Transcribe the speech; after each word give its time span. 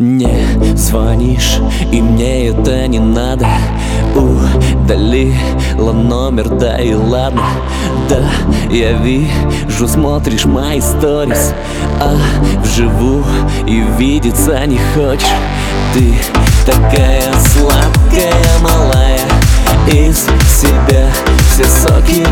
Не 0.00 0.76
звонишь, 0.76 1.58
и 1.90 2.00
мне 2.00 2.50
это 2.50 2.86
не 2.86 3.00
надо. 3.00 3.48
Удалила 4.14 5.90
номер, 5.92 6.48
да 6.50 6.78
и 6.78 6.94
ладно. 6.94 7.42
Да, 8.08 8.22
я 8.70 8.92
вижу, 8.92 9.88
смотришь 9.88 10.44
мои 10.44 10.80
сторис. 10.80 11.52
А 12.00 12.14
вживую 12.62 13.24
и 13.66 13.82
видеться 13.98 14.64
не 14.66 14.78
хочешь. 14.94 15.26
Ты 15.92 16.14
такая 16.64 17.32
сладкая, 17.40 18.32
малая. 18.62 19.18
Из 19.88 20.26
себя 20.48 21.08
все 21.50 21.64
соки 21.64 22.24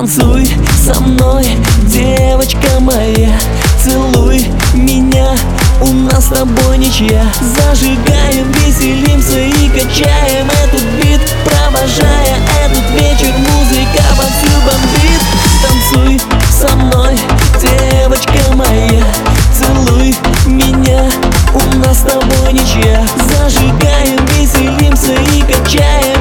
Танцуй 0.00 0.48
со 0.82 0.98
мной, 0.98 1.44
девочка 1.84 2.80
моя 2.80 3.38
Целуй 3.84 4.46
меня, 4.72 5.36
у 5.82 5.92
нас 5.92 6.24
с 6.24 6.28
тобой 6.28 6.78
ничья. 6.78 7.22
Зажигаем, 7.42 8.50
веселимся 8.50 9.40
и 9.40 9.68
качаем 9.68 10.48
этот 10.64 10.82
бит 11.02 11.20
Провожая 11.44 12.38
этот 12.64 12.90
вечер, 12.98 13.30
музыка 13.36 14.02
вовсю 14.16 14.56
бомбит. 14.64 15.20
Танцуй 15.62 16.18
со 16.50 16.74
мной, 16.76 17.18
девочка 17.60 18.54
моя 18.54 19.04
Целуй 19.52 20.16
меня, 20.46 21.10
у 21.52 21.76
нас 21.76 21.98
с 21.98 22.04
тобой 22.04 22.54
ничья. 22.54 23.06
Зажигаем, 23.28 24.24
веселимся 24.28 25.12
и 25.12 25.42
качаем 25.42 26.19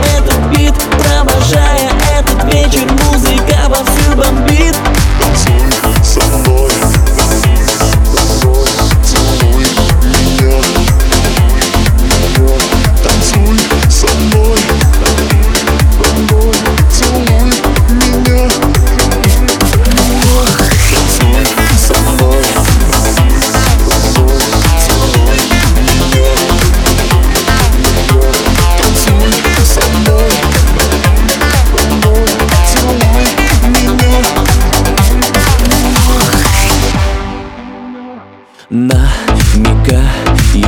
Намекаешь 38.71 40.03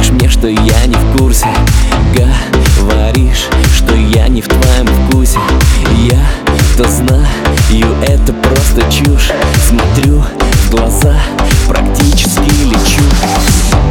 мне, 0.10 0.28
что 0.28 0.48
я 0.48 0.88
не 0.88 0.96
в 0.96 1.18
курсе. 1.18 1.46
Говоришь, 2.16 3.46
что 3.76 3.94
я 3.94 4.28
не 4.28 4.42
в 4.42 4.48
твоем 4.48 4.88
вкусе. 4.88 5.38
Я-то 6.10 6.90
знаю, 6.90 7.96
это 8.02 8.34
просто 8.34 8.82
чушь. 8.92 9.30
Смотрю 9.68 10.24
в 10.24 10.72
глаза, 10.72 11.14
практически 11.68 12.50
лечу. 12.66 13.04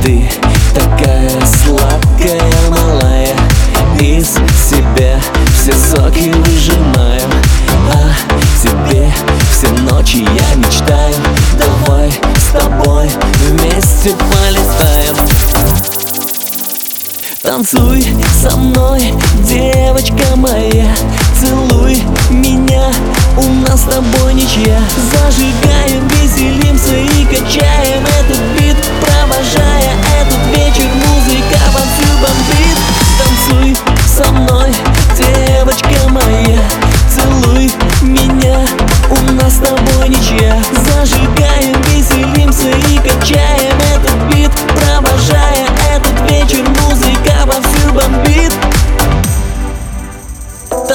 Ты 0.03 0.28
такая 0.75 1.31
сладкая, 1.47 2.42
малая. 2.69 3.36
Из 4.00 4.31
себя 4.58 5.20
все 5.55 5.72
соки 5.72 6.34
вместе 14.00 14.16
полетаем. 14.16 15.16
Танцуй 17.43 18.05
со 18.41 18.56
мной, 18.56 19.15
девочка 19.44 20.37
моя. 20.37 20.94
Целуй 21.38 22.03
меня, 22.31 22.93
у 23.37 23.44
нас 23.66 23.81
с 23.81 23.84
тобой 23.84 24.34
ничья. 24.34 24.81
Зажигаем, 25.12 26.06
веселимся 26.09 26.97
и 26.97 27.25
качаем 27.25 28.05
этот 28.21 28.41
бит 28.59 28.77
Провожая 29.00 29.93
этот 30.21 30.56
вечер, 30.56 30.89
музыка 30.94 31.59
вовсю 31.72 32.10
бомбит. 32.21 32.78
Танцуй 33.19 33.77
со 34.06 34.31
мной, 34.33 34.75
девочка 35.16 36.09
моя. 36.09 36.60
Целуй 37.15 37.72
меня, 38.03 38.60
у 39.10 39.33
нас 39.33 39.55
с 39.55 39.59
тобой 39.59 40.09
ничья. 40.09 40.62
Зажигаем, 40.87 41.29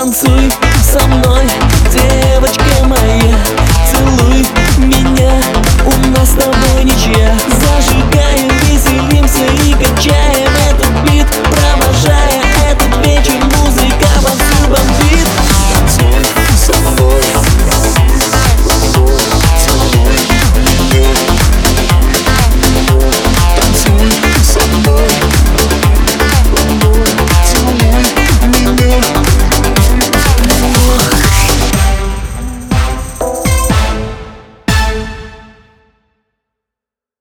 Танцуй 0.05 0.51
со 0.83 1.03
мной, 1.07 1.45
девочка 1.91 2.83
моя 2.83 3.39
Целуй 3.91 4.45
меня, 4.77 5.31